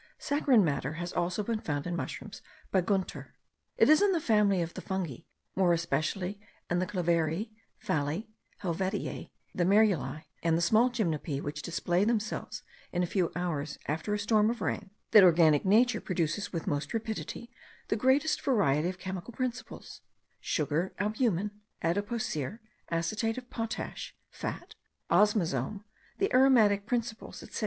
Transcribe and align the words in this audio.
Saccharine 0.17 0.65
matter 0.65 0.93
has 0.93 1.13
also 1.13 1.43
been 1.43 1.59
found 1.59 1.85
in 1.85 1.95
mushrooms 1.95 2.41
by 2.71 2.81
Gunther. 2.81 3.35
It 3.77 3.87
is 3.87 4.01
in 4.01 4.13
the 4.13 4.19
family 4.19 4.59
of 4.63 4.73
the 4.73 4.81
fungi, 4.81 5.17
more 5.55 5.73
especially 5.73 6.39
in 6.71 6.79
the 6.79 6.87
clavariae, 6.87 7.51
phalli, 7.77 8.25
helvetiae, 8.63 9.29
the 9.53 9.63
merulii, 9.63 10.23
and 10.41 10.57
the 10.57 10.61
small 10.63 10.89
gymnopae 10.89 11.39
which 11.39 11.61
display 11.61 12.03
themselves 12.03 12.63
in 12.91 13.03
a 13.03 13.05
few 13.05 13.31
hours 13.35 13.77
after 13.85 14.11
a 14.11 14.17
storm 14.17 14.49
of 14.49 14.59
rain, 14.59 14.89
that 15.11 15.23
organic 15.23 15.65
nature 15.65 16.01
produces 16.01 16.51
with 16.51 16.65
most 16.65 16.95
rapidity 16.95 17.51
the 17.89 17.95
greatest 17.95 18.41
variety 18.41 18.89
of 18.89 18.97
chemical 18.97 19.33
principles 19.33 20.01
sugar, 20.39 20.93
albumen, 20.97 21.51
adipocire, 21.83 22.57
acetate 22.89 23.37
of 23.37 23.47
potash, 23.51 24.15
fat, 24.31 24.73
ozmazome, 25.11 25.83
the 26.17 26.33
aromatic 26.33 26.87
principles, 26.87 27.43
etc. 27.43 27.59